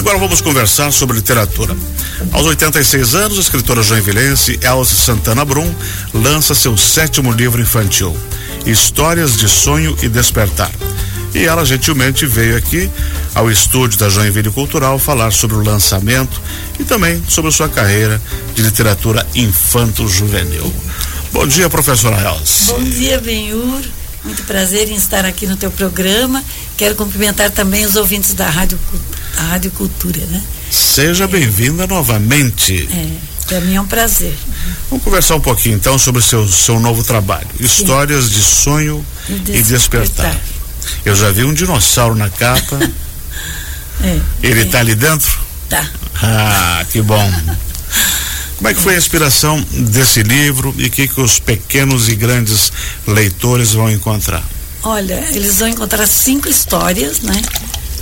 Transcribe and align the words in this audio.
agora 0.00 0.16
vamos 0.16 0.40
conversar 0.40 0.90
sobre 0.92 1.16
literatura. 1.16 1.76
Aos 2.32 2.46
86 2.46 3.14
anos, 3.14 3.36
a 3.36 3.40
escritora 3.42 3.82
joinvilense 3.82 4.58
Elza 4.62 4.94
Santana 4.94 5.44
Brum 5.44 5.70
lança 6.14 6.54
seu 6.54 6.74
sétimo 6.74 7.30
livro 7.30 7.60
infantil, 7.60 8.16
Histórias 8.64 9.36
de 9.36 9.46
Sonho 9.46 9.94
e 10.02 10.08
Despertar. 10.08 10.70
E 11.34 11.44
ela 11.44 11.66
gentilmente 11.66 12.24
veio 12.24 12.56
aqui 12.56 12.90
ao 13.34 13.50
estúdio 13.50 13.98
da 13.98 14.08
Joinville 14.08 14.50
Cultural 14.50 14.98
falar 14.98 15.32
sobre 15.32 15.58
o 15.58 15.62
lançamento 15.62 16.40
e 16.78 16.84
também 16.84 17.22
sobre 17.28 17.52
sua 17.52 17.68
carreira 17.68 18.20
de 18.54 18.62
literatura 18.62 19.26
infanto-juvenil. 19.34 20.72
Bom 21.30 21.46
dia, 21.46 21.68
professora 21.68 22.16
Elza. 22.16 22.72
Bom 22.72 22.82
dia, 22.84 23.20
Benhur. 23.20 23.82
Muito 24.24 24.42
prazer 24.44 24.88
em 24.90 24.94
estar 24.94 25.24
aqui 25.24 25.46
no 25.46 25.56
teu 25.56 25.70
programa. 25.70 26.44
Quero 26.76 26.94
cumprimentar 26.94 27.50
também 27.50 27.86
os 27.86 27.96
ouvintes 27.96 28.34
da 28.34 28.48
Rádio, 28.48 28.78
a 29.36 29.42
Rádio 29.42 29.70
Cultura, 29.70 30.20
né? 30.26 30.42
Seja 30.70 31.24
é. 31.24 31.26
bem-vinda 31.26 31.86
novamente. 31.86 32.88
É, 32.92 33.06
para 33.46 33.60
mim 33.60 33.74
é 33.74 33.80
um 33.80 33.86
prazer. 33.86 34.36
Vamos 34.90 35.04
conversar 35.04 35.36
um 35.36 35.40
pouquinho 35.40 35.76
então 35.76 35.98
sobre 35.98 36.20
o 36.20 36.24
seu, 36.24 36.46
seu 36.48 36.78
novo 36.78 37.02
trabalho. 37.02 37.48
Histórias 37.58 38.24
Sim. 38.26 38.30
de 38.30 38.42
sonho 38.42 39.06
e 39.28 39.32
despertar. 39.32 39.56
e 39.58 39.62
despertar. 39.62 40.40
Eu 41.04 41.16
já 41.16 41.30
vi 41.30 41.44
um 41.44 41.54
dinossauro 41.54 42.14
na 42.14 42.28
capa. 42.28 42.78
é, 44.04 44.20
Ele 44.42 44.62
está 44.62 44.78
é. 44.78 44.80
ali 44.82 44.94
dentro? 44.94 45.40
Tá. 45.68 45.88
Ah, 46.22 46.84
que 46.90 47.00
bom. 47.00 47.32
Como 48.60 48.68
é 48.68 48.74
que 48.74 48.82
foi 48.82 48.94
a 48.94 48.98
inspiração 48.98 49.58
desse 49.72 50.22
livro 50.22 50.74
e 50.76 50.84
o 50.84 50.90
que, 50.90 51.08
que 51.08 51.18
os 51.18 51.38
pequenos 51.38 52.10
e 52.10 52.14
grandes 52.14 52.70
leitores 53.06 53.72
vão 53.72 53.90
encontrar? 53.90 54.44
Olha, 54.82 55.14
eles 55.32 55.60
vão 55.60 55.68
encontrar 55.68 56.06
cinco 56.06 56.46
histórias, 56.46 57.20
né? 57.20 57.40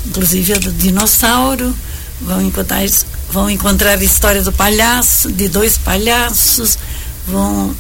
Inclusive 0.05 0.55
a 0.55 0.59
do 0.59 0.73
dinossauro, 0.73 1.73
vão 2.21 2.43
encontrar, 2.43 2.85
vão 3.31 3.49
encontrar 3.49 4.01
a 4.01 4.03
história 4.03 4.43
do 4.43 4.51
palhaço, 4.51 5.31
de 5.31 5.47
dois 5.47 5.79
palhaços, 5.79 6.77
vão 7.25 7.73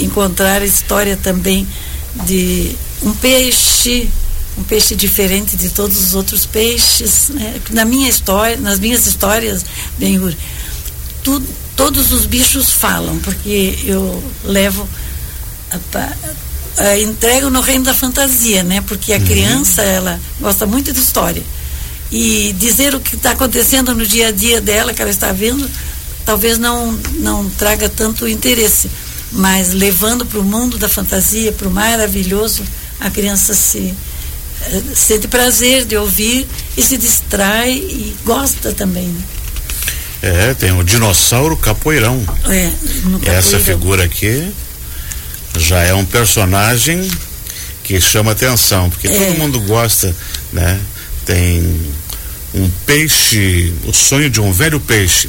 encontrar 0.00 0.60
a 0.60 0.66
história 0.66 1.16
também 1.16 1.64
de 2.26 2.74
um 3.00 3.12
peixe, 3.12 4.10
um 4.58 4.64
peixe 4.64 4.96
diferente 4.96 5.56
de 5.56 5.68
todos 5.68 6.02
os 6.02 6.16
outros 6.16 6.46
peixes. 6.46 7.28
Né? 7.28 7.60
Na 7.70 7.84
minha 7.84 8.10
história, 8.10 8.56
nas 8.56 8.80
minhas 8.80 9.06
histórias, 9.06 9.64
bem, 9.96 10.18
tudo 11.24 11.64
todos 11.76 12.12
os 12.12 12.26
bichos 12.26 12.70
falam, 12.70 13.18
porque 13.18 13.78
eu 13.84 14.22
levo 14.44 14.88
a, 15.70 16.82
a, 16.82 16.98
entrego 16.98 17.50
no 17.50 17.60
reino 17.60 17.84
da 17.84 17.94
fantasia, 17.94 18.62
né? 18.62 18.80
Porque 18.82 19.12
a 19.12 19.16
uhum. 19.18 19.24
criança 19.24 19.82
ela 19.82 20.20
gosta 20.40 20.66
muito 20.66 20.92
de 20.92 21.00
história 21.00 21.42
e 22.10 22.54
dizer 22.58 22.94
o 22.94 23.00
que 23.00 23.16
está 23.16 23.32
acontecendo 23.32 23.94
no 23.94 24.06
dia 24.06 24.28
a 24.28 24.30
dia 24.30 24.60
dela 24.60 24.94
que 24.94 25.02
ela 25.02 25.10
está 25.10 25.32
vendo, 25.32 25.68
talvez 26.24 26.58
não 26.58 26.92
não 27.18 27.50
traga 27.50 27.88
tanto 27.88 28.28
interesse, 28.28 28.88
mas 29.32 29.72
levando 29.72 30.24
para 30.24 30.38
o 30.38 30.44
mundo 30.44 30.78
da 30.78 30.88
fantasia, 30.88 31.52
para 31.52 31.66
o 31.66 31.72
maravilhoso, 31.72 32.62
a 33.00 33.10
criança 33.10 33.52
se 33.52 33.92
eh, 34.62 34.82
sente 34.94 35.26
prazer 35.26 35.84
de 35.84 35.96
ouvir 35.96 36.46
e 36.76 36.82
se 36.82 36.96
distrai 36.96 37.72
e 37.72 38.16
gosta 38.24 38.72
também. 38.72 39.08
Né? 39.08 39.20
É, 40.24 40.54
tem 40.54 40.72
o 40.72 40.82
dinossauro 40.82 41.54
capoeirão. 41.54 42.24
É, 42.48 42.72
Essa 43.30 43.58
figura 43.58 44.04
aqui 44.04 44.50
já 45.58 45.82
é 45.82 45.92
um 45.92 46.04
personagem 46.06 47.06
que 47.82 48.00
chama 48.00 48.32
atenção, 48.32 48.88
porque 48.88 49.06
é. 49.06 49.10
todo 49.10 49.38
mundo 49.38 49.60
gosta, 49.60 50.16
né? 50.50 50.80
Tem 51.26 51.78
um 52.54 52.70
peixe, 52.86 53.74
o 53.84 53.92
sonho 53.92 54.30
de 54.30 54.40
um 54.40 54.50
velho 54.50 54.80
peixe, 54.80 55.28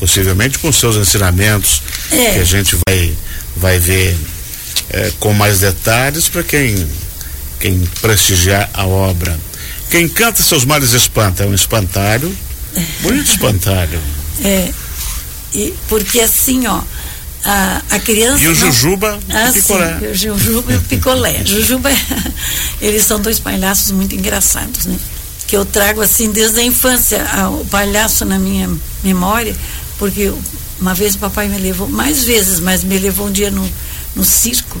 possivelmente 0.00 0.58
com 0.58 0.72
seus 0.72 0.96
ensinamentos, 0.96 1.80
é. 2.10 2.32
que 2.32 2.38
a 2.40 2.44
gente 2.44 2.76
vai, 2.84 3.16
vai 3.56 3.78
ver 3.78 4.16
é, 4.90 5.12
com 5.20 5.32
mais 5.32 5.60
detalhes 5.60 6.28
para 6.28 6.42
quem, 6.42 6.84
quem 7.60 7.78
prestigiar 8.00 8.68
a 8.74 8.84
obra. 8.86 9.38
Quem 9.88 10.08
canta 10.08 10.42
seus 10.42 10.64
males 10.64 10.94
espanta, 10.94 11.44
é 11.44 11.46
um 11.46 11.54
espantalho, 11.54 12.36
bonito 13.02 13.30
espantalho. 13.30 14.00
É, 14.42 14.72
e, 15.54 15.74
porque 15.88 16.20
assim, 16.20 16.66
ó, 16.66 16.80
a, 17.44 17.82
a 17.90 17.98
criança. 18.00 18.42
E 18.42 18.48
o 18.48 18.54
Jujuba 18.54 19.18
ah, 19.28 19.50
o 19.50 19.52
picolé. 19.52 19.98
Sim, 19.98 20.06
o 20.06 20.14
Jujuba 20.14 20.72
e 20.72 20.76
o 20.76 20.80
picolé. 20.82 21.42
Jujuba, 21.46 21.90
eles 22.80 23.04
são 23.04 23.20
dois 23.20 23.38
palhaços 23.38 23.90
muito 23.90 24.14
engraçados, 24.14 24.86
né? 24.86 24.98
Que 25.46 25.56
eu 25.56 25.64
trago 25.64 26.00
assim 26.00 26.30
desde 26.30 26.60
a 26.60 26.62
infância, 26.62 27.24
a, 27.24 27.50
o 27.50 27.64
palhaço 27.66 28.24
na 28.24 28.38
minha 28.38 28.70
memória, 29.02 29.54
porque 29.98 30.32
uma 30.80 30.94
vez 30.94 31.14
o 31.14 31.18
papai 31.18 31.48
me 31.48 31.58
levou, 31.58 31.88
mais 31.88 32.24
vezes, 32.24 32.60
mas 32.60 32.82
me 32.82 32.98
levou 32.98 33.26
um 33.26 33.32
dia 33.32 33.50
no, 33.50 33.68
no 34.16 34.24
circo 34.24 34.80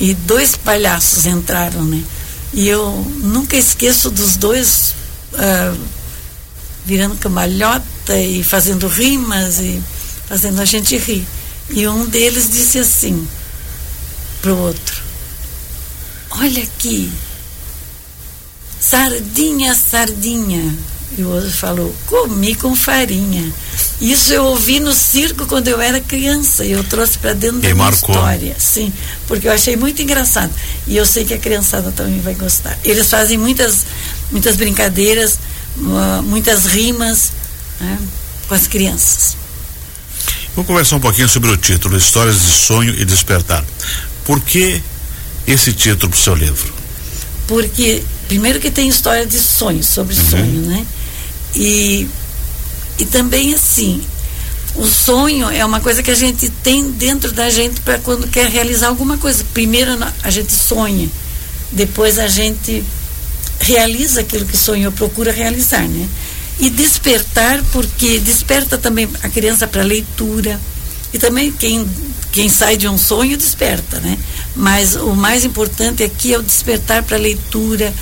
e 0.00 0.14
dois 0.14 0.56
palhaços 0.56 1.26
entraram, 1.26 1.84
né? 1.84 2.02
E 2.52 2.66
eu 2.66 3.06
nunca 3.18 3.56
esqueço 3.56 4.10
dos 4.10 4.36
dois 4.36 4.94
uh, 5.34 5.78
virando 6.86 7.16
cambalhota 7.16 7.97
e 8.16 8.42
fazendo 8.42 8.86
rimas 8.86 9.58
e 9.60 9.82
fazendo 10.26 10.60
a 10.60 10.64
gente 10.64 10.96
rir. 10.96 11.26
E 11.70 11.86
um 11.86 12.06
deles 12.06 12.50
disse 12.50 12.78
assim 12.78 13.26
para 14.40 14.52
o 14.52 14.58
outro: 14.58 15.02
Olha 16.30 16.62
aqui, 16.62 17.12
sardinha, 18.80 19.74
sardinha. 19.74 20.76
E 21.16 21.22
o 21.22 21.30
outro 21.30 21.50
falou: 21.50 21.94
Comi 22.06 22.54
com 22.54 22.76
farinha. 22.76 23.52
Isso 24.00 24.32
eu 24.32 24.44
ouvi 24.44 24.78
no 24.78 24.92
circo 24.92 25.46
quando 25.46 25.68
eu 25.68 25.80
era 25.80 26.00
criança 26.00 26.64
e 26.64 26.72
eu 26.72 26.84
trouxe 26.84 27.18
para 27.18 27.32
dentro 27.32 27.60
da 27.60 27.74
minha 27.74 27.90
história. 27.90 28.54
Sim, 28.58 28.92
porque 29.26 29.48
eu 29.48 29.52
achei 29.52 29.76
muito 29.76 30.00
engraçado. 30.00 30.52
E 30.86 30.96
eu 30.96 31.04
sei 31.04 31.24
que 31.24 31.34
a 31.34 31.38
criançada 31.38 31.90
também 31.90 32.20
vai 32.20 32.34
gostar. 32.34 32.78
Eles 32.84 33.08
fazem 33.08 33.36
muitas, 33.36 33.86
muitas 34.30 34.56
brincadeiras 34.56 35.38
muitas 36.24 36.66
rimas 36.66 37.32
né, 37.80 37.98
com 38.46 38.54
as 38.54 38.66
crianças. 38.66 39.36
Vamos 40.54 40.66
conversar 40.66 40.96
um 40.96 41.00
pouquinho 41.00 41.28
sobre 41.28 41.50
o 41.50 41.56
título, 41.56 41.96
Histórias 41.96 42.40
de 42.40 42.50
Sonho 42.50 42.94
e 42.98 43.04
Despertar. 43.04 43.64
Por 44.24 44.40
que 44.40 44.82
esse 45.46 45.72
título 45.72 46.10
para 46.10 46.18
o 46.18 46.20
seu 46.20 46.34
livro? 46.34 46.72
Porque, 47.46 48.02
primeiro 48.26 48.60
que 48.60 48.70
tem 48.70 48.88
história 48.88 49.24
de 49.24 49.38
sonho, 49.38 49.82
sobre 49.82 50.14
uhum. 50.14 50.30
sonho, 50.30 50.60
né? 50.62 50.86
E, 51.54 52.08
e 52.98 53.06
também 53.06 53.54
assim, 53.54 54.02
o 54.74 54.86
sonho 54.86 55.48
é 55.48 55.64
uma 55.64 55.80
coisa 55.80 56.02
que 56.02 56.10
a 56.10 56.14
gente 56.14 56.50
tem 56.50 56.90
dentro 56.90 57.32
da 57.32 57.48
gente 57.50 57.80
para 57.80 57.98
quando 57.98 58.28
quer 58.28 58.48
realizar 58.48 58.88
alguma 58.88 59.16
coisa. 59.16 59.44
Primeiro 59.54 59.92
a 60.22 60.30
gente 60.30 60.52
sonha, 60.52 61.08
depois 61.72 62.18
a 62.18 62.28
gente 62.28 62.84
realiza 63.60 64.20
aquilo 64.20 64.44
que 64.44 64.56
sonhou, 64.56 64.92
procura 64.92 65.32
realizar, 65.32 65.82
né? 65.82 66.08
E 66.58 66.70
despertar, 66.70 67.62
porque 67.72 68.18
desperta 68.18 68.76
também 68.76 69.08
a 69.22 69.28
criança 69.28 69.66
para 69.66 69.82
leitura. 69.82 70.60
E 71.12 71.18
também 71.18 71.52
quem, 71.52 71.88
quem 72.32 72.48
sai 72.48 72.76
de 72.76 72.88
um 72.88 72.98
sonho 72.98 73.36
desperta, 73.36 74.00
né? 74.00 74.18
Mas 74.54 74.96
o 74.96 75.14
mais 75.14 75.44
importante 75.44 76.02
aqui 76.02 76.34
é 76.34 76.38
o 76.38 76.42
despertar 76.42 77.02
para 77.02 77.16
a 77.16 77.20
leitura, 77.20 77.94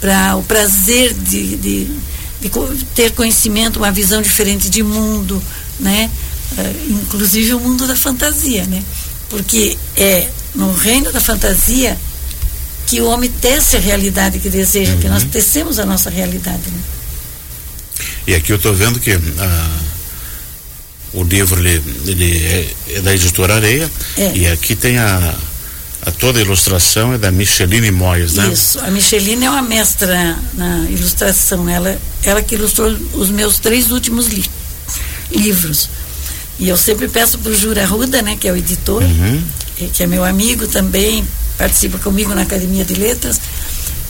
para 0.00 0.36
o 0.36 0.42
prazer 0.42 1.12
de, 1.12 1.56
de, 1.56 1.84
de, 2.40 2.84
ter 2.94 3.12
conhecimento, 3.12 3.78
uma 3.78 3.90
visão 3.90 4.22
diferente 4.22 4.70
de 4.70 4.82
mundo, 4.82 5.42
né? 5.78 6.10
Uh, 6.52 6.92
inclusive 6.92 7.52
o 7.52 7.60
mundo 7.60 7.86
da 7.86 7.96
fantasia, 7.96 8.64
né? 8.66 8.82
Porque 9.28 9.76
é 9.96 10.28
no 10.54 10.72
reino 10.72 11.12
da 11.12 11.20
fantasia 11.20 11.98
que 12.86 13.02
o 13.02 13.06
homem 13.06 13.30
tece 13.30 13.76
a 13.76 13.80
realidade 13.80 14.38
que 14.38 14.48
deseja, 14.48 14.94
uhum. 14.94 14.98
que 14.98 15.08
nós 15.08 15.22
uhum. 15.22 15.28
tecemos 15.28 15.78
a 15.78 15.84
nossa 15.84 16.08
realidade. 16.08 16.62
Né? 16.70 16.80
E 18.26 18.34
aqui 18.34 18.52
eu 18.52 18.56
estou 18.56 18.74
vendo 18.74 19.00
que 19.00 19.12
ah, 19.12 19.78
o 21.12 21.22
livro 21.22 21.60
ele, 21.60 21.82
ele 22.06 22.38
é, 22.38 22.74
é, 22.90 23.00
da 23.00 23.14
editora 23.14 23.54
Areia 23.54 23.90
é. 24.16 24.36
e 24.36 24.46
aqui 24.46 24.76
tem 24.76 24.98
a, 24.98 25.34
a, 26.02 26.10
toda 26.10 26.38
a 26.38 26.42
ilustração 26.42 27.12
é 27.12 27.18
da 27.18 27.30
Micheline 27.30 27.90
Moyes, 27.90 28.34
né? 28.34 28.50
Isso, 28.52 28.78
a 28.80 28.90
Micheline 28.90 29.46
é 29.46 29.50
uma 29.50 29.62
mestra 29.62 30.38
na 30.54 30.84
ilustração, 30.90 31.68
ela, 31.68 31.98
ela 32.22 32.42
que 32.42 32.54
ilustrou 32.54 32.90
os 33.14 33.30
meus 33.30 33.58
três 33.58 33.90
últimos 33.90 34.26
li 34.26 34.44
livros. 35.30 35.90
E 36.58 36.68
eu 36.68 36.76
sempre 36.76 37.06
peço 37.06 37.38
para 37.38 37.52
o 37.52 37.54
Jura 37.54 37.86
Ruda, 37.86 38.20
né, 38.20 38.36
que 38.38 38.48
é 38.48 38.52
o 38.52 38.56
editor, 38.56 39.02
uhum. 39.02 39.42
que 39.92 40.02
é 40.02 40.06
meu 40.06 40.24
amigo 40.24 40.66
também, 40.66 41.24
participa 41.56 41.98
comigo 41.98 42.34
na 42.34 42.42
Academia 42.42 42.84
de 42.84 42.94
Letras, 42.94 43.40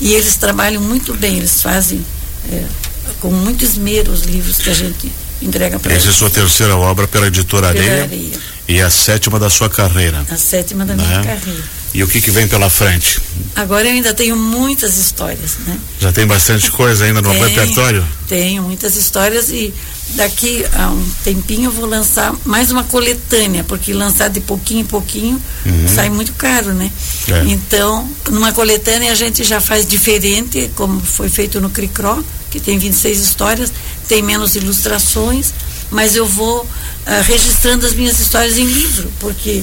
e 0.00 0.14
eles 0.14 0.36
trabalham 0.36 0.80
muito 0.80 1.12
bem, 1.14 1.36
eles 1.38 1.60
fazem 1.60 2.04
é, 2.50 2.64
com 3.20 3.30
muito 3.30 3.64
esmero 3.64 4.12
os 4.12 4.22
livros 4.22 4.58
que 4.58 4.70
a 4.70 4.74
gente 4.74 5.12
entrega 5.40 5.78
para. 5.78 5.92
Essa 5.92 6.08
é 6.08 6.10
a 6.10 6.14
sua 6.14 6.30
terceira 6.30 6.76
obra 6.76 7.06
pela 7.06 7.26
editora 7.26 7.68
Areia, 7.68 8.02
Areia, 8.04 8.38
e 8.66 8.80
a 8.80 8.90
sétima 8.90 9.38
da 9.38 9.48
sua 9.48 9.68
carreira. 9.68 10.26
A 10.30 10.36
sétima 10.36 10.84
da 10.84 10.94
né? 10.94 11.04
minha 11.04 11.22
carreira. 11.22 11.64
E 11.94 12.02
o 12.02 12.08
que, 12.08 12.20
que 12.20 12.30
vem 12.30 12.46
pela 12.46 12.68
frente? 12.68 13.20
Agora 13.56 13.86
eu 13.88 13.92
ainda 13.92 14.12
tenho 14.12 14.36
muitas 14.36 14.98
histórias, 14.98 15.56
né? 15.66 15.78
Já 15.98 16.12
tem 16.12 16.26
bastante 16.26 16.70
coisa 16.70 17.04
ainda 17.04 17.22
no 17.22 17.30
Tem, 17.30 17.42
repertório? 17.42 18.06
Tenho 18.28 18.62
muitas 18.62 18.94
histórias 18.94 19.48
e 19.50 19.72
daqui 20.14 20.64
a 20.72 20.88
um 20.90 21.04
tempinho 21.22 21.66
eu 21.66 21.72
vou 21.72 21.86
lançar 21.86 22.34
mais 22.44 22.70
uma 22.70 22.84
coletânea, 22.84 23.62
porque 23.64 23.92
lançar 23.92 24.28
de 24.28 24.40
pouquinho 24.40 24.80
em 24.80 24.84
pouquinho 24.84 25.40
sai 25.94 26.08
muito 26.10 26.32
caro, 26.32 26.72
né? 26.74 26.90
É. 27.28 27.44
Então, 27.46 28.08
numa 28.30 28.52
coletânea 28.52 29.12
a 29.12 29.14
gente 29.14 29.44
já 29.44 29.60
faz 29.60 29.86
diferente, 29.86 30.70
como 30.74 31.00
foi 31.00 31.28
feito 31.28 31.60
no 31.60 31.70
Cricró, 31.70 32.18
que 32.50 32.58
tem 32.58 32.78
26 32.78 33.20
histórias, 33.20 33.72
tem 34.08 34.22
menos 34.22 34.56
ilustrações, 34.56 35.52
mas 35.90 36.16
eu 36.16 36.26
vou 36.26 36.66
ah, 37.06 37.20
registrando 37.20 37.86
as 37.86 37.92
minhas 37.92 38.18
histórias 38.18 38.56
em 38.58 38.64
livro, 38.64 39.10
porque 39.20 39.62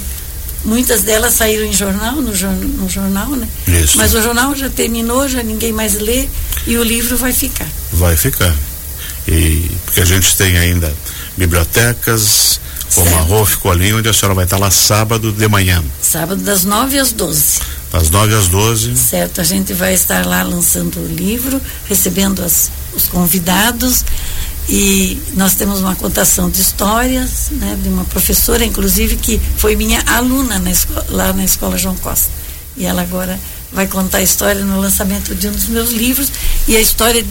muitas 0.63 1.01
delas 1.03 1.33
saíram 1.33 1.65
em 1.65 1.73
jornal, 1.73 2.15
no, 2.21 2.33
jor- 2.35 2.51
no 2.51 2.87
jornal, 2.89 3.29
né? 3.31 3.47
Isso. 3.67 3.97
Mas 3.97 4.13
o 4.13 4.21
jornal 4.21 4.55
já 4.55 4.69
terminou, 4.69 5.27
já 5.27 5.41
ninguém 5.43 5.71
mais 5.71 5.95
lê 5.99 6.27
e 6.67 6.77
o 6.77 6.83
livro 6.83 7.17
vai 7.17 7.33
ficar. 7.33 7.67
Vai 7.91 8.15
ficar. 8.15 8.53
E 9.27 9.71
porque 9.85 10.01
a 10.01 10.05
gente 10.05 10.35
tem 10.37 10.57
ainda 10.57 10.93
bibliotecas, 11.37 12.59
como 12.93 13.07
a 13.07 13.11
Certo. 13.11 13.25
Rolf 13.27 13.55
Colim, 13.57 13.93
onde 13.93 14.07
a 14.09 14.13
senhora 14.13 14.35
vai 14.35 14.43
estar 14.45 14.57
lá 14.57 14.69
sábado 14.71 15.31
de 15.31 15.47
manhã, 15.47 15.83
Sábado 16.01 16.41
das 16.41 16.63
9 16.63 16.97
às 16.99 17.11
12. 17.11 17.59
das 17.91 18.09
9 18.09 18.35
às 18.35 18.47
12. 18.47 18.95
Certo, 18.95 19.41
a 19.41 19.43
gente 19.43 19.73
vai 19.73 19.93
estar 19.93 20.25
lá 20.25 20.43
lançando 20.43 20.99
o 20.99 21.07
livro, 21.07 21.59
recebendo 21.87 22.43
as- 22.43 22.69
os 22.95 23.07
convidados 23.07 24.03
e 24.69 25.21
nós 25.35 25.53
temos 25.55 25.79
uma 25.79 25.95
contação 25.95 26.49
de 26.49 26.61
histórias, 26.61 27.47
né, 27.51 27.77
de 27.81 27.89
uma 27.89 28.05
professora, 28.05 28.63
inclusive, 28.65 29.15
que 29.17 29.41
foi 29.57 29.75
minha 29.75 30.01
aluna 30.07 30.59
na 30.59 30.71
esco- 30.71 31.03
lá 31.09 31.33
na 31.33 31.43
Escola 31.43 31.77
João 31.77 31.95
Costa. 31.95 32.29
E 32.77 32.85
ela 32.85 33.01
agora 33.01 33.39
vai 33.71 33.87
contar 33.87 34.19
a 34.19 34.23
história 34.23 34.63
no 34.63 34.79
lançamento 34.79 35.33
de 35.35 35.47
um 35.47 35.51
dos 35.51 35.67
meus 35.67 35.91
livros 35.91 36.31
e 36.67 36.75
a 36.77 36.81
história, 36.81 37.25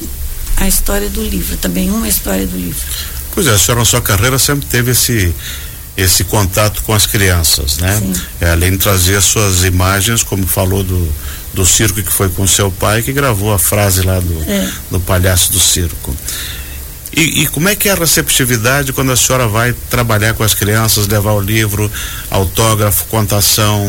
a 0.57 0.69
história 0.69 1.09
do 1.11 1.23
livro, 1.23 1.57
também 1.57 1.91
uma 1.91 2.09
história 2.09 2.47
do 2.47 2.57
livro. 2.57 2.81
Pois 3.35 3.47
é, 3.47 3.51
a 3.51 3.59
senhora 3.59 3.81
na 3.81 3.85
sua 3.85 4.01
carreira 4.01 4.39
sempre 4.39 4.67
teve 4.67 4.91
esse 4.93 5.35
esse 5.97 6.25
contato 6.25 6.83
com 6.83 6.93
as 6.93 7.07
crianças, 7.07 7.79
né? 7.79 8.03
É, 8.41 8.51
além 8.51 8.73
de 8.73 8.79
trazer 8.79 9.15
as 9.17 9.25
suas 9.25 9.63
imagens, 9.63 10.25
como 10.25 10.45
falou 10.45 10.83
do, 10.83 11.15
do 11.53 11.65
circo 11.65 12.03
que 12.03 12.13
foi 12.13 12.29
com 12.29 12.45
seu 12.49 12.69
pai, 12.69 13.01
que 13.01 13.13
gravou 13.13 13.53
a 13.55 13.59
frase 13.61 14.03
lá 14.03 14.19
do, 14.19 14.43
É. 14.51 14.69
do 14.91 14.99
palhaço 14.99 15.53
do 15.53 15.61
circo. 15.61 16.17
E, 17.17 17.43
e 17.43 17.47
como 17.47 17.69
é 17.69 17.77
que 17.77 17.89
é 17.89 17.93
a 17.93 17.95
receptividade 17.95 18.93
quando 18.93 19.13
a 19.13 19.17
senhora 19.17 19.47
vai 19.47 19.73
trabalhar 19.89 20.35
com 20.35 20.43
as 20.43 20.53
crianças, 20.53 21.07
levar 21.07 21.33
o 21.33 21.41
livro, 21.41 21.89
autógrafo, 22.29 23.05
contação? 23.07 23.89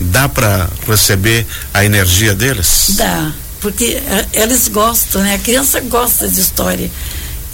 Dá 0.00 0.28
para 0.28 0.68
receber 0.88 1.46
a 1.72 1.84
energia 1.84 2.34
deles? 2.34 2.94
Dá, 2.96 3.30
porque 3.62 4.02
eh, 4.04 4.26
eles 4.32 4.66
gostam, 4.68 5.22
né? 5.22 5.36
A 5.36 5.38
criança 5.38 5.80
gosta 5.80 6.28
de 6.28 6.40
história. 6.40 6.90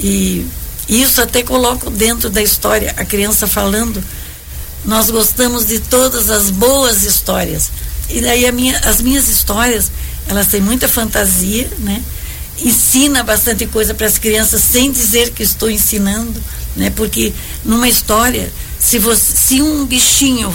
E 0.00 0.44
isso 0.88 1.20
até 1.20 1.42
coloco 1.42 1.90
dentro 1.90 2.30
da 2.30 2.42
história, 2.42 2.94
a 2.96 3.04
criança 3.04 3.46
falando. 3.46 4.02
Nós 4.84 5.10
gostamos 5.10 5.66
de 5.66 5.78
todas 5.78 6.30
as 6.30 6.50
boas 6.50 7.02
histórias. 7.04 7.70
E 8.08 8.22
daí 8.22 8.50
minha, 8.50 8.78
as 8.78 9.02
minhas 9.02 9.28
histórias, 9.28 9.92
elas 10.26 10.46
têm 10.46 10.62
muita 10.62 10.88
fantasia, 10.88 11.70
né? 11.78 12.02
Ensina 12.64 13.22
bastante 13.22 13.66
coisa 13.66 13.92
para 13.92 14.06
as 14.06 14.18
crianças 14.18 14.62
sem 14.62 14.90
dizer 14.90 15.30
que 15.30 15.42
estou 15.42 15.70
ensinando, 15.70 16.42
né? 16.74 16.90
Porque 16.90 17.34
numa 17.64 17.88
história, 17.88 18.50
se 18.80 18.98
você, 18.98 19.36
se 19.36 19.60
um 19.62 19.84
bichinho 19.84 20.50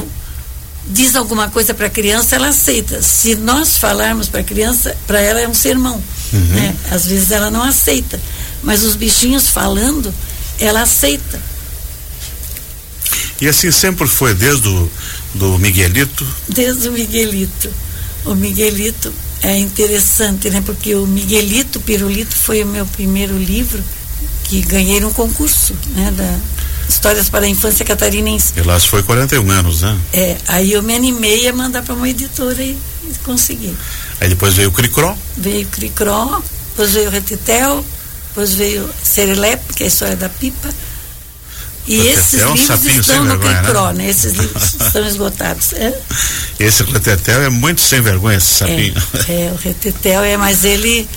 diz 0.87 1.15
alguma 1.15 1.49
coisa 1.49 1.73
para 1.73 1.87
a 1.87 1.89
criança, 1.89 2.35
ela 2.35 2.49
aceita. 2.49 3.01
Se 3.01 3.35
nós 3.35 3.77
falarmos 3.77 4.27
para 4.27 4.41
a 4.41 4.43
criança, 4.43 4.95
para 5.07 5.19
ela 5.21 5.39
é 5.39 5.47
um 5.47 5.53
sermão. 5.53 6.01
Né? 6.31 6.75
Às 6.91 7.05
vezes 7.05 7.31
ela 7.31 7.49
não 7.49 7.63
aceita. 7.63 8.19
Mas 8.61 8.83
os 8.83 8.95
bichinhos 8.95 9.49
falando, 9.49 10.13
ela 10.59 10.81
aceita. 10.81 11.39
E 13.41 13.47
assim 13.47 13.71
sempre 13.71 14.07
foi, 14.07 14.33
desde 14.33 14.67
o 14.67 14.89
do 15.33 15.57
Miguelito, 15.57 16.25
Desde 16.47 16.87
o 16.89 16.91
Miguelito. 16.91 17.69
O 18.25 18.35
Miguelito 18.35 19.11
é 19.41 19.57
interessante, 19.57 20.49
né? 20.49 20.61
Porque 20.65 20.95
o 20.95 21.05
Miguelito 21.05 21.79
Pirulito 21.81 22.35
foi 22.35 22.63
o 22.63 22.67
meu 22.67 22.85
primeiro 22.85 23.37
livro 23.37 23.83
que 24.45 24.61
ganhei 24.61 24.99
no 24.99 25.11
concurso, 25.11 25.75
né? 25.95 26.11
Da 26.11 26.39
Histórias 26.87 27.29
para 27.29 27.45
a 27.45 27.49
Infância 27.49 27.85
Catarinense. 27.85 28.53
e 28.55 28.61
lá 28.61 28.79
se 28.79 28.87
foi 28.87 29.03
41 29.03 29.49
anos, 29.51 29.81
né? 29.81 29.97
É, 30.11 30.37
aí 30.47 30.73
eu 30.73 30.83
me 30.83 30.93
animei 30.95 31.47
a 31.47 31.53
mandar 31.53 31.81
para 31.81 31.93
uma 31.93 32.07
editora 32.09 32.61
e, 32.61 32.77
e 33.03 33.13
consegui. 33.23 33.75
Aí 34.19 34.29
depois 34.29 34.53
veio 34.53 34.69
o 34.69 34.71
Cricró, 34.71 35.15
Veio 35.37 35.67
Cricró, 35.67 36.41
depois 36.69 36.91
veio 36.91 37.09
Retetel, 37.09 37.85
depois 38.29 38.53
veio 38.53 38.89
Serelepe, 39.03 39.73
que 39.73 39.83
é 39.83 39.85
a 39.85 39.89
história 39.89 40.15
da 40.15 40.29
pipa. 40.29 40.69
E 41.85 41.97
Retetel 41.97 42.19
esses 42.19 42.39
é 42.39 42.47
um 42.47 42.53
livros 42.53 42.67
sapinho 42.67 43.01
estão 43.01 43.23
no 43.23 43.29
vergonha, 43.31 43.61
Cricró, 43.61 43.87
né? 43.87 44.03
né? 44.03 44.09
Esses 44.09 44.33
livros 44.33 44.75
estão 44.81 45.05
esgotados. 45.05 45.73
É, 45.73 45.99
esse 46.59 46.83
Retetel 46.83 47.41
é 47.41 47.49
muito 47.49 47.81
sem 47.81 48.01
vergonha, 48.01 48.37
esse 48.37 48.53
sapinho. 48.53 48.93
é, 49.27 49.47
é, 49.47 49.51
o 49.51 49.55
Retetel 49.55 50.23
é, 50.23 50.37
mas 50.37 50.63
ele, 50.63 51.07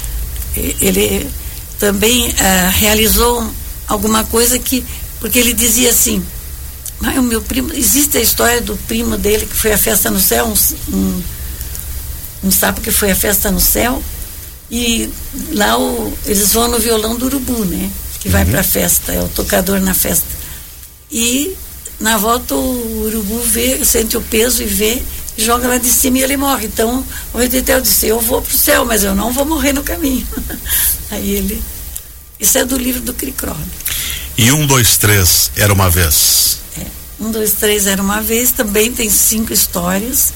ele 0.80 1.30
também 1.78 2.34
ah, 2.40 2.70
realizou 2.70 3.48
alguma 3.86 4.24
coisa 4.24 4.58
que, 4.58 4.84
porque 5.26 5.40
ele 5.40 5.52
dizia 5.52 5.90
assim, 5.90 6.24
mas 7.00 7.18
o 7.18 7.22
meu 7.22 7.42
primo, 7.42 7.72
existe 7.72 8.16
a 8.16 8.20
história 8.20 8.60
do 8.60 8.76
primo 8.86 9.18
dele 9.18 9.44
que 9.44 9.56
foi 9.56 9.72
à 9.72 9.76
festa 9.76 10.08
no 10.08 10.20
céu, 10.20 10.46
um, 10.46 10.96
um, 10.96 11.22
um 12.44 12.50
sapo 12.52 12.80
que 12.80 12.92
foi 12.92 13.10
à 13.10 13.16
festa 13.16 13.50
no 13.50 13.58
céu, 13.58 14.00
e 14.70 15.10
lá 15.50 15.76
o, 15.76 16.16
eles 16.26 16.52
vão 16.52 16.68
no 16.68 16.78
violão 16.78 17.16
do 17.16 17.26
urubu, 17.26 17.64
né? 17.64 17.90
Que 18.20 18.28
vai 18.28 18.44
para 18.44 18.60
a 18.60 18.62
festa, 18.62 19.12
é 19.12 19.20
o 19.20 19.26
tocador 19.26 19.80
na 19.80 19.94
festa. 19.94 20.28
E 21.10 21.56
na 21.98 22.16
volta 22.18 22.54
o 22.54 23.06
urubu 23.06 23.40
vê, 23.40 23.84
sente 23.84 24.16
o 24.16 24.22
peso 24.22 24.62
e 24.62 24.66
vê, 24.66 25.02
e 25.36 25.44
joga 25.44 25.66
lá 25.66 25.78
de 25.78 25.88
cima 25.88 26.18
e 26.18 26.22
ele 26.22 26.36
morre. 26.36 26.66
Então 26.66 27.04
o 27.34 27.38
Retetel 27.38 27.80
disse, 27.80 28.06
eu 28.06 28.20
vou 28.20 28.40
pro 28.40 28.56
céu, 28.56 28.84
mas 28.84 29.02
eu 29.02 29.12
não 29.12 29.32
vou 29.32 29.44
morrer 29.44 29.72
no 29.72 29.82
caminho. 29.82 30.24
Aí 31.10 31.30
ele. 31.32 31.60
Isso 32.38 32.58
é 32.58 32.64
do 32.64 32.78
livro 32.78 33.00
do 33.00 33.12
Cricró. 33.12 33.56
E 34.38 34.52
um, 34.52 34.66
dois, 34.66 34.98
três, 34.98 35.50
era 35.56 35.72
uma 35.72 35.88
vez. 35.88 36.58
É. 36.78 36.84
Um, 37.18 37.30
dois, 37.30 37.52
três 37.52 37.86
era 37.86 38.02
uma 38.02 38.20
vez, 38.20 38.52
também 38.52 38.92
tem 38.92 39.08
cinco 39.10 39.52
histórias. 39.52 40.32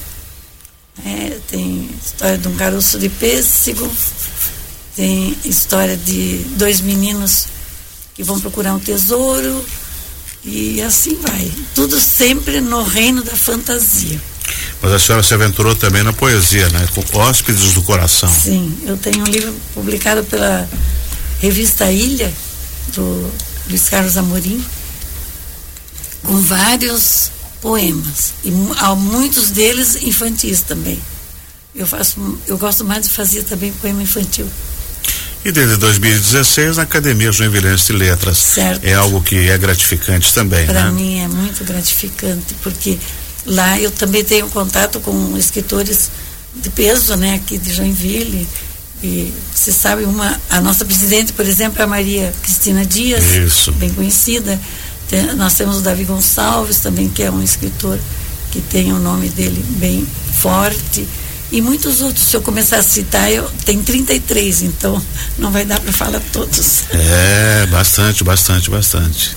É, 1.05 1.37
tem 1.49 1.89
história 2.03 2.37
de 2.37 2.47
um 2.47 2.55
caroço 2.55 2.99
de 2.99 3.09
pêssego, 3.09 3.89
tem 4.95 5.37
história 5.45 5.95
de 5.95 6.45
dois 6.57 6.81
meninos 6.81 7.47
que 8.13 8.23
vão 8.23 8.39
procurar 8.39 8.73
um 8.73 8.79
tesouro, 8.79 9.65
e 10.43 10.81
assim 10.81 11.15
vai. 11.15 11.51
Tudo 11.73 11.99
sempre 11.99 12.59
no 12.59 12.83
reino 12.83 13.23
da 13.23 13.35
fantasia. 13.35 14.19
Mas 14.81 14.91
a 14.91 14.99
senhora 14.99 15.23
se 15.23 15.33
aventurou 15.33 15.75
também 15.75 16.03
na 16.03 16.11
poesia, 16.11 16.67
né? 16.69 16.87
Com 16.93 17.19
Hóspedes 17.19 17.73
do 17.73 17.83
Coração. 17.83 18.29
Sim, 18.29 18.77
eu 18.85 18.97
tenho 18.97 19.21
um 19.21 19.27
livro 19.27 19.55
publicado 19.73 20.23
pela 20.23 20.67
revista 21.39 21.91
Ilha, 21.91 22.31
do 22.93 23.31
Luiz 23.71 23.87
Carlos 23.87 24.17
Amorim, 24.17 24.63
com 26.23 26.37
vários 26.41 27.31
poemas. 27.61 28.33
E 28.43 28.51
há 28.77 28.93
muitos 28.95 29.49
deles 29.49 29.95
infantis 30.03 30.61
também. 30.61 31.01
Eu, 31.73 31.87
faço, 31.87 32.37
eu 32.47 32.57
gosto 32.57 32.83
mais 32.83 33.03
de 33.03 33.09
fazer 33.09 33.43
também 33.43 33.71
poema 33.71 34.03
infantil. 34.03 34.45
E 35.45 35.51
desde 35.53 35.77
2016 35.77 36.77
na 36.77 36.83
Academia 36.83 37.31
Joinvilense 37.31 37.87
de 37.87 37.93
Letras. 37.93 38.37
Certo. 38.37 38.83
É 38.83 38.93
algo 38.93 39.21
que 39.21 39.49
é 39.49 39.57
gratificante 39.57 40.33
também, 40.33 40.67
Para 40.67 40.85
né? 40.85 40.91
mim 40.91 41.19
é 41.19 41.27
muito 41.29 41.63
gratificante, 41.63 42.53
porque 42.61 42.99
lá 43.45 43.79
eu 43.79 43.89
também 43.89 44.23
tenho 44.23 44.49
contato 44.49 44.99
com 44.99 45.35
escritores 45.37 46.11
de 46.53 46.69
peso, 46.69 47.15
né, 47.15 47.35
aqui 47.35 47.57
de 47.57 47.73
Joinville. 47.73 48.47
E 49.03 49.33
você 49.53 49.71
sabe, 49.71 50.03
uma, 50.03 50.39
a 50.49 50.61
nossa 50.61 50.85
presidente, 50.85 51.33
por 51.33 51.45
exemplo, 51.45 51.81
é 51.81 51.83
a 51.83 51.87
Maria 51.87 52.33
Cristina 52.41 52.85
Dias, 52.85 53.23
Isso. 53.25 53.71
bem 53.73 53.89
conhecida. 53.89 54.59
Tem- 55.09 55.33
nós 55.35 55.55
temos 55.55 55.77
o 55.77 55.81
Davi 55.81 56.03
Gonçalves 56.03 56.79
também, 56.79 57.09
que 57.09 57.23
é 57.23 57.31
um 57.31 57.41
escritor 57.41 57.99
que 58.51 58.61
tem 58.61 58.91
o 58.93 58.99
nome 58.99 59.29
dele 59.29 59.63
bem 59.77 60.07
forte. 60.33 61.07
E 61.51 61.61
muitos 61.61 61.99
outros, 61.99 62.27
se 62.27 62.35
eu 62.35 62.41
começar 62.41 62.77
a 62.77 62.83
citar, 62.83 63.29
eu 63.31 63.49
tem 63.65 63.81
33, 63.81 64.61
então 64.61 65.01
não 65.37 65.51
vai 65.51 65.65
dar 65.65 65.79
para 65.79 65.91
falar 65.91 66.21
todos. 66.31 66.83
É, 66.91 67.65
bastante, 67.67 68.23
bastante, 68.23 68.69
bastante. 68.69 69.35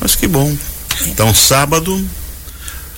Mas 0.00 0.14
que 0.14 0.26
bom. 0.26 0.54
Então, 1.06 1.32
sábado, 1.34 2.06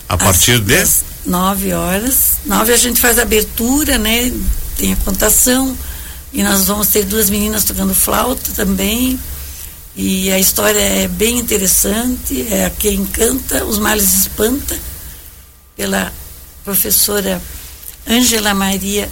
a 0.09 0.17
partir 0.17 0.61
de. 0.61 0.75
Às 0.77 1.05
nove 1.25 1.73
horas. 1.73 2.39
Nove 2.45 2.73
a 2.73 2.77
gente 2.77 3.01
faz 3.01 3.19
a 3.19 3.23
abertura, 3.23 3.99
né? 3.99 4.33
Tem 4.77 4.93
a 4.93 4.97
contação. 4.97 5.77
E 6.37 6.43
nós 6.43 6.67
vamos 6.67 6.89
ter 6.89 7.07
duas 7.07 7.31
meninas 7.31 7.65
tocando 7.65 7.95
flauta 7.95 8.53
também. 8.53 9.19
E 9.97 10.31
a 10.31 10.39
história 10.39 10.79
é 10.79 11.09
bem 11.09 11.39
interessante. 11.39 12.47
É 12.51 12.67
a 12.67 12.71
que 12.71 12.91
encanta, 12.91 13.65
os 13.65 13.79
males 13.79 14.13
espanta, 14.13 14.79
pela 15.75 16.13
professora 16.63 17.41
Ângela 18.07 18.53
Maria 18.53 19.09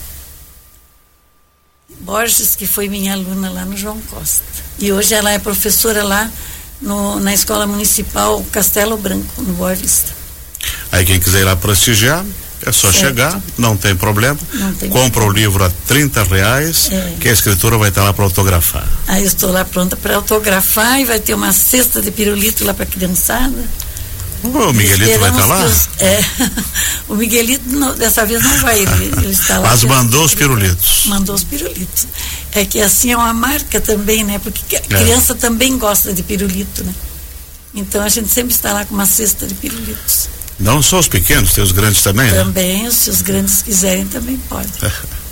Borges, 2.01 2.55
que 2.55 2.67
foi 2.67 2.91
minha 2.91 3.15
aluna 3.15 3.49
lá 3.49 3.65
no 3.65 3.75
João 3.75 3.99
Costa. 4.03 4.45
E 4.79 4.93
hoje 4.93 5.15
ela 5.15 5.31
é 5.31 5.39
professora 5.39 6.05
lá 6.05 6.31
no, 6.79 7.19
na 7.21 7.33
Escola 7.33 7.67
Municipal 7.67 8.45
Castelo 8.53 8.99
Branco, 8.99 9.41
no 9.41 9.55
Boa 9.55 9.75
Vista. 9.75 10.13
Aí 10.93 11.07
quem 11.07 11.19
quiser 11.19 11.41
ir 11.41 11.45
lá 11.45 11.57
prestigiar, 11.57 12.23
é 12.67 12.73
só 12.73 12.91
certo. 12.91 13.07
chegar, 13.07 13.43
não 13.59 13.77
tem 13.77 13.95
problema. 13.95 14.39
Não 14.53 14.75
tem 14.75 14.89
Compra 14.89 15.11
problema. 15.23 15.33
o 15.33 15.37
livro 15.37 15.65
a 15.65 15.71
30 15.87 16.25
reais, 16.25 16.89
é. 16.91 17.15
que 17.21 17.29
a 17.29 17.33
escritura 17.33 17.77
vai 17.77 17.91
estar 17.91 18.05
lá 18.05 18.13
para 18.13 18.25
autografar. 18.25 18.87
Aí 19.07 19.23
eu 19.23 19.27
estou 19.27 19.51
lá 19.51 19.65
pronta 19.65 19.97
para 19.97 20.17
autografar 20.17 21.01
e 21.01 21.05
vai 21.05 21.21
ter 21.21 21.35
uma 21.35 21.53
cesta 21.53 22.01
de 22.01 22.11
pirulito 22.11 22.65
lá 22.65 22.75
para 22.75 22.85
a 22.85 22.87
criançada. 22.87 23.65
O 24.43 24.73
Miguelito 24.75 25.19
vai 25.21 25.31
estar 25.31 25.41
tá 25.41 25.47
lá? 25.47 25.65
Os, 25.65 25.89
é, 25.99 26.21
o 27.09 27.15
Miguelito 27.15 27.65
não, 27.71 27.95
dessa 27.95 28.27
vez 28.27 28.43
não 28.43 28.59
vai, 28.59 28.79
ele, 28.79 29.05
ele 29.23 29.31
está 29.31 29.59
lá. 29.59 29.69
Mas 29.71 29.85
mandou 29.85 30.25
os 30.25 30.35
pirulitos. 30.35 31.05
Mandou 31.07 31.35
os 31.35 31.45
pirulitos. 31.45 32.07
É 32.53 32.65
que 32.65 32.81
assim 32.81 33.13
é 33.13 33.17
uma 33.17 33.33
marca 33.33 33.81
também, 33.81 34.23
né? 34.23 34.39
Porque 34.39 34.77
a 34.77 34.81
é. 34.81 34.83
criança 34.83 35.35
também 35.35 35.79
gosta 35.79 36.13
de 36.13 36.23
pirulito, 36.23 36.85
né? 36.85 36.95
Então 37.75 38.03
a 38.03 38.09
gente 38.09 38.29
sempre 38.29 38.55
está 38.55 38.73
lá 38.73 38.85
com 38.85 38.95
uma 38.95 39.07
cesta 39.07 39.47
de 39.47 39.55
pirulitos. 39.55 40.29
Não 40.59 40.81
só 40.83 40.99
os 41.01 41.09
pequenos, 41.09 41.53
tem 41.53 41.65
os 41.65 41.73
grandes 41.73 42.03
também, 42.03 42.29
também 42.29 42.39
né? 42.39 42.45
Também, 42.45 42.91
se 42.91 43.11
os 43.11 43.23
grandes 43.23 43.63
quiserem, 43.63 44.07
também 44.07 44.37
pode. 44.49 44.69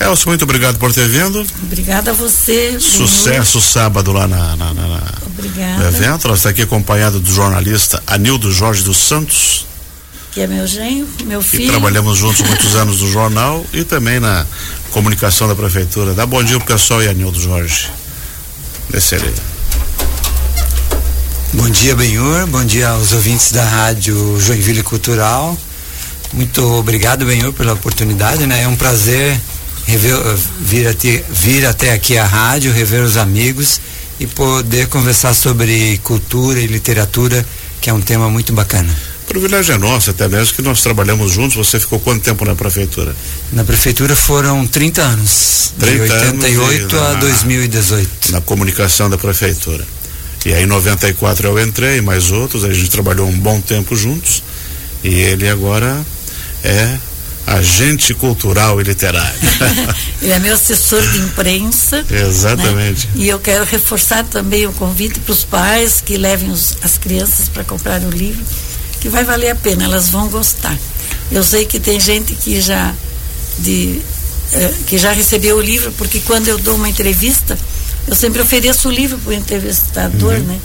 Elcio, 0.00 0.28
muito 0.28 0.42
obrigado 0.42 0.78
por 0.78 0.92
ter 0.92 1.08
vindo. 1.08 1.46
Obrigada 1.62 2.10
a 2.10 2.14
você. 2.14 2.78
Sucesso 2.80 3.58
Benhur. 3.58 3.62
sábado 3.62 4.12
lá 4.12 4.26
na, 4.26 4.56
na, 4.56 4.74
na, 4.74 5.00
Obrigada. 5.26 5.78
no 5.78 5.96
evento. 5.96 6.26
Nós 6.26 6.38
está 6.38 6.48
aqui 6.50 6.62
acompanhado 6.62 7.20
do 7.20 7.32
jornalista 7.32 8.02
Anildo 8.06 8.50
Jorge 8.52 8.82
dos 8.82 8.96
Santos. 8.96 9.64
Que 10.32 10.40
é 10.40 10.46
meu 10.46 10.66
genro, 10.66 11.06
meu 11.24 11.40
filho. 11.40 11.64
E 11.64 11.68
trabalhamos 11.68 12.18
juntos 12.18 12.40
muitos 12.40 12.74
anos 12.74 13.00
no 13.00 13.10
jornal 13.10 13.64
e 13.72 13.84
também 13.84 14.18
na 14.18 14.44
comunicação 14.90 15.46
da 15.46 15.54
prefeitura. 15.54 16.14
Dá 16.14 16.26
bom 16.26 16.42
dia 16.42 16.58
pro 16.58 16.66
pessoal 16.66 17.00
e 17.02 17.08
Anildo 17.08 17.40
Jorge. 17.40 17.88
Descerei. 18.90 19.34
Bom 21.54 21.68
dia, 21.68 21.94
Benhur. 21.94 22.46
Bom 22.46 22.64
dia 22.64 22.88
aos 22.88 23.12
ouvintes 23.12 23.52
da 23.52 23.62
rádio 23.62 24.40
Joinville 24.40 24.82
Cultural. 24.82 25.56
Muito 26.32 26.62
obrigado, 26.78 27.26
Benhur, 27.26 27.52
pela 27.52 27.74
oportunidade, 27.74 28.46
né? 28.46 28.62
É 28.62 28.68
um 28.68 28.74
prazer 28.74 29.38
rever, 29.86 30.16
vir, 30.60 30.88
até, 30.88 31.22
vir 31.28 31.66
até 31.66 31.92
aqui 31.92 32.16
à 32.16 32.24
rádio, 32.24 32.72
rever 32.72 33.02
os 33.02 33.18
amigos 33.18 33.82
e 34.18 34.26
poder 34.26 34.86
conversar 34.86 35.34
sobre 35.34 36.00
cultura 36.02 36.58
e 36.58 36.66
literatura, 36.66 37.44
que 37.82 37.90
é 37.90 37.92
um 37.92 38.00
tema 38.00 38.30
muito 38.30 38.54
bacana. 38.54 38.88
O 39.24 39.26
privilégio 39.26 39.74
é 39.74 39.78
nosso, 39.78 40.08
até 40.08 40.28
mesmo 40.28 40.54
que 40.54 40.62
nós 40.62 40.80
trabalhamos 40.80 41.32
juntos. 41.32 41.56
Você 41.56 41.78
ficou 41.78 42.00
quanto 42.00 42.22
tempo 42.22 42.46
na 42.46 42.54
prefeitura? 42.54 43.14
Na 43.52 43.62
prefeitura 43.62 44.16
foram 44.16 44.66
30 44.66 45.02
anos, 45.02 45.74
30 45.78 46.06
de 46.06 46.56
88 46.58 46.96
anos 46.96 47.16
a 47.16 47.20
2018. 47.20 48.32
Na 48.32 48.40
comunicação 48.40 49.10
da 49.10 49.18
prefeitura. 49.18 49.86
E 50.44 50.52
aí 50.52 50.64
em 50.64 50.66
94 50.66 51.46
eu 51.46 51.60
entrei, 51.60 52.00
mais 52.00 52.30
outros, 52.30 52.64
a 52.64 52.72
gente 52.72 52.90
trabalhou 52.90 53.28
um 53.28 53.38
bom 53.38 53.60
tempo 53.60 53.94
juntos. 53.94 54.42
E 55.04 55.08
ele 55.08 55.48
agora 55.48 56.04
é 56.64 56.98
agente 57.46 58.14
cultural 58.14 58.80
e 58.80 58.84
literário. 58.84 59.38
Ele 60.22 60.30
é 60.30 60.38
meu 60.38 60.54
assessor 60.54 61.02
de 61.10 61.18
imprensa. 61.18 62.04
Exatamente. 62.08 63.08
Né? 63.08 63.12
E 63.16 63.28
eu 63.28 63.40
quero 63.40 63.64
reforçar 63.64 64.24
também 64.24 64.66
o 64.66 64.72
convite 64.72 65.18
para 65.20 65.32
os 65.32 65.44
pais 65.44 66.00
que 66.00 66.16
levem 66.16 66.50
os, 66.50 66.76
as 66.82 66.98
crianças 66.98 67.48
para 67.48 67.64
comprar 67.64 68.00
o 68.02 68.10
livro, 68.10 68.42
que 69.00 69.08
vai 69.08 69.24
valer 69.24 69.50
a 69.50 69.56
pena, 69.56 69.84
elas 69.84 70.08
vão 70.08 70.28
gostar. 70.28 70.78
Eu 71.30 71.42
sei 71.42 71.64
que 71.64 71.80
tem 71.80 71.98
gente 71.98 72.34
que 72.34 72.60
já 72.60 72.94
de 73.58 74.00
eh, 74.52 74.74
que 74.86 74.98
já 74.98 75.12
recebeu 75.12 75.56
o 75.56 75.60
livro, 75.60 75.92
porque 75.92 76.20
quando 76.20 76.48
eu 76.48 76.58
dou 76.58 76.76
uma 76.76 76.88
entrevista, 76.88 77.58
eu 78.06 78.14
sempre 78.14 78.40
ofereço 78.42 78.88
o 78.88 78.90
livro 78.90 79.18
para 79.18 79.30
o 79.30 79.32
entrevistador, 79.32 80.34
uhum. 80.34 80.44
né? 80.44 80.60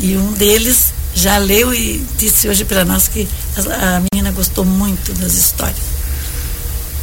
E 0.00 0.16
um 0.16 0.32
deles 0.32 0.92
já 1.14 1.38
leu 1.38 1.72
e 1.74 2.04
disse 2.18 2.48
hoje 2.48 2.64
para 2.64 2.84
nós 2.84 3.08
que 3.08 3.28
a, 3.56 3.96
a 3.96 4.02
menina 4.12 4.32
gostou 4.32 4.64
muito 4.64 5.12
das 5.14 5.34
histórias. 5.34 5.76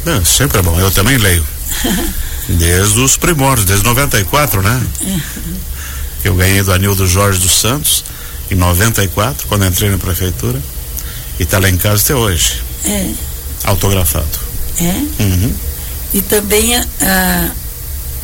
É, 0.06 0.24
sempre 0.24 0.58
é 0.58 0.62
bom, 0.62 0.78
eu 0.78 0.90
também 0.90 1.16
leio. 1.16 1.46
Desde 2.48 2.98
os 3.00 3.16
primórdios, 3.16 3.64
desde 3.64 3.84
94, 3.84 4.60
né? 4.60 4.82
Eu 6.24 6.34
ganhei 6.34 6.62
do 6.64 6.72
Anildo 6.72 7.06
Jorge 7.06 7.38
dos 7.38 7.60
Santos 7.60 8.04
em 8.50 8.56
94, 8.56 9.46
quando 9.46 9.64
entrei 9.64 9.88
na 9.88 9.98
prefeitura. 9.98 10.60
E 11.38 11.44
está 11.44 11.60
lá 11.60 11.70
em 11.70 11.76
casa 11.76 12.02
até 12.02 12.14
hoje. 12.14 12.60
É. 12.84 13.10
Autografado. 13.64 14.26
É? 14.80 15.22
Uhum. 15.22 15.54
E 16.12 16.22
também 16.22 16.74
ah, 16.76 17.50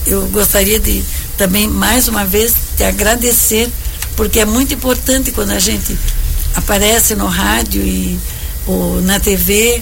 eu 0.06 0.26
gostaria 0.28 0.80
de 0.80 1.04
também 1.36 1.68
mais 1.68 2.08
uma 2.08 2.24
vez 2.24 2.54
te 2.76 2.84
agradecer, 2.84 3.68
porque 4.16 4.40
é 4.40 4.44
muito 4.44 4.74
importante 4.74 5.30
quando 5.32 5.50
a 5.50 5.58
gente 5.58 5.96
aparece 6.54 7.14
no 7.14 7.26
rádio 7.26 7.82
e 7.82 8.18
ou 8.66 9.00
na 9.02 9.20
TV 9.20 9.80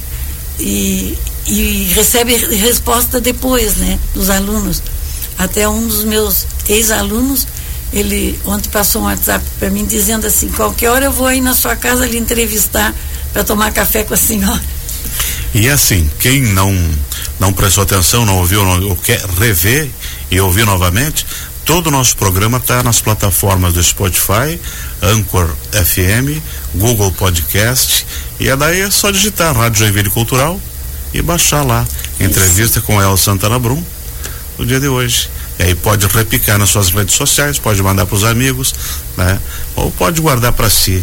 e, 0.60 1.16
e 1.46 1.92
recebe 1.94 2.36
resposta 2.36 3.20
depois, 3.20 3.76
né, 3.76 3.98
dos 4.12 4.30
alunos. 4.30 4.82
Até 5.38 5.68
um 5.68 5.86
dos 5.86 6.04
meus 6.04 6.46
ex-alunos, 6.68 7.46
ele 7.92 8.38
ontem 8.44 8.68
passou 8.68 9.02
um 9.02 9.04
WhatsApp 9.06 9.44
para 9.58 9.70
mim 9.70 9.84
dizendo 9.84 10.26
assim, 10.26 10.48
qualquer 10.48 10.90
hora 10.90 11.06
eu 11.06 11.12
vou 11.12 11.26
aí 11.26 11.40
na 11.40 11.54
sua 11.54 11.76
casa 11.76 12.06
lhe 12.06 12.18
entrevistar 12.18 12.94
para 13.32 13.42
tomar 13.42 13.72
café 13.72 14.04
com 14.04 14.14
a 14.14 14.16
senhora. 14.16 14.62
E 15.54 15.68
assim, 15.68 16.08
quem 16.18 16.42
não 16.42 16.72
não 17.38 17.52
prestou 17.52 17.82
atenção, 17.82 18.24
não 18.24 18.38
ouviu, 18.38 18.64
não, 18.64 18.88
ou 18.88 18.96
quer 18.96 19.24
rever 19.38 19.90
e 20.30 20.40
ouvir 20.40 20.64
novamente, 20.64 21.26
todo 21.64 21.88
o 21.88 21.90
nosso 21.90 22.16
programa 22.16 22.58
está 22.58 22.82
nas 22.82 23.00
plataformas 23.00 23.72
do 23.72 23.82
Spotify, 23.82 24.60
Anchor 25.02 25.48
FM, 25.72 26.40
Google 26.74 27.12
Podcast, 27.12 28.06
e 28.38 28.48
é 28.48 28.56
daí 28.56 28.80
é 28.80 28.90
só 28.90 29.10
digitar 29.10 29.56
Rádio 29.56 29.80
Joinville 29.80 30.10
Cultural 30.10 30.60
e 31.12 31.22
baixar 31.22 31.62
lá. 31.62 31.86
Entrevista 32.20 32.80
com 32.80 33.00
El 33.00 33.16
Santana 33.16 33.58
Brum 33.58 33.82
no 34.58 34.66
dia 34.66 34.80
de 34.80 34.88
hoje. 34.88 35.30
E 35.58 35.62
aí 35.62 35.74
pode 35.74 36.06
repicar 36.08 36.58
nas 36.58 36.70
suas 36.70 36.90
redes 36.90 37.14
sociais, 37.14 37.58
pode 37.58 37.80
mandar 37.80 38.06
para 38.06 38.16
os 38.16 38.24
amigos, 38.24 38.74
né? 39.16 39.38
Ou 39.76 39.90
pode 39.92 40.20
guardar 40.20 40.52
para 40.52 40.68
si 40.68 41.02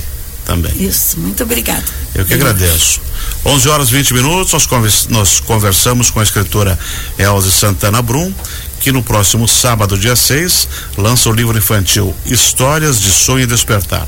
também. 0.52 0.74
Isso, 0.76 1.18
muito 1.18 1.44
obrigado. 1.44 1.86
Eu 2.14 2.26
que 2.26 2.34
agradeço. 2.34 3.00
11 3.46 3.70
horas 3.70 3.90
20 3.90 4.14
minutos, 4.14 4.52
nós, 4.52 4.66
convers, 4.66 5.08
nós 5.08 5.40
conversamos 5.40 6.10
com 6.10 6.20
a 6.20 6.24
escritora 6.24 6.78
Elze 7.18 7.52
Santana 7.52 8.02
Brum, 8.02 8.34
que 8.82 8.92
no 8.92 9.02
próximo 9.02 9.48
sábado, 9.48 9.98
dia 9.98 10.16
6, 10.16 10.68
lança 10.98 11.30
o 11.30 11.32
livro 11.32 11.58
infantil 11.58 12.14
Histórias 12.26 13.00
de 13.00 13.12
Sonho 13.12 13.44
e 13.44 13.48
Despertar. 13.48 14.06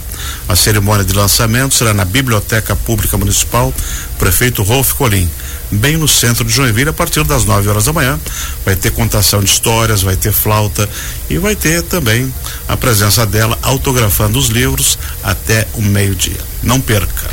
A 0.49 0.55
cerimônia 0.55 1.05
de 1.05 1.13
lançamento 1.13 1.75
será 1.75 1.93
na 1.93 2.03
Biblioteca 2.03 2.75
Pública 2.75 3.17
Municipal, 3.17 3.73
prefeito 4.19 4.63
Rolf 4.63 4.93
Colim, 4.93 5.29
bem 5.77 5.97
no 5.97 6.07
centro 6.07 6.43
de 6.43 6.51
Joinville, 6.51 6.89
a 6.89 6.93
partir 6.93 7.23
das 7.23 7.45
9 7.45 7.69
horas 7.69 7.85
da 7.85 7.93
manhã. 7.93 8.19
Vai 8.65 8.75
ter 8.75 8.91
contação 8.91 9.41
de 9.41 9.49
histórias, 9.49 10.01
vai 10.01 10.15
ter 10.15 10.31
flauta 10.31 10.89
e 11.29 11.37
vai 11.37 11.55
ter 11.55 11.81
também 11.83 12.33
a 12.67 12.77
presença 12.77 13.25
dela 13.25 13.57
autografando 13.61 14.37
os 14.37 14.47
livros 14.47 14.97
até 15.23 15.67
o 15.73 15.81
meio-dia. 15.81 16.39
Não 16.61 16.79
perca. 16.79 17.29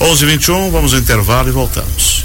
11:21 0.00 0.70
vamos 0.70 0.94
ao 0.94 1.00
intervalo 1.00 1.48
e 1.48 1.52
voltamos. 1.52 2.19